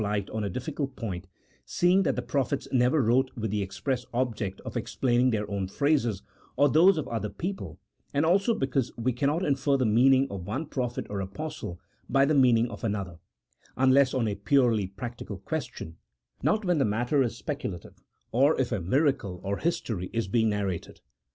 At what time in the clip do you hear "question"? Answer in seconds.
15.37-15.97